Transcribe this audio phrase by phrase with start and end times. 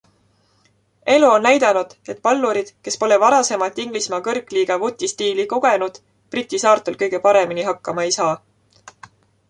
[1.15, 7.25] Elu on näidanud, et pallurid, kes pole varasemalt Inglismaa kõrgliiga vutistiili kogenud, Briti saartel kõige
[7.29, 8.37] paremini hakkama ei saa.